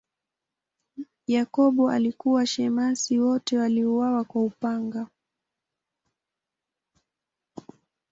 [1.27, 5.07] Yakobo alikuwa shemasi, wote waliuawa kwa upanga.